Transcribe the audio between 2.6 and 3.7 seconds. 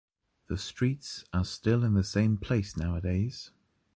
nowadays.